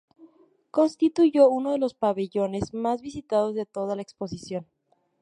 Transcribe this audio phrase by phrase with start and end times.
[0.71, 4.65] Constituyó uno de los pabellones más visitados de toda la Exposición.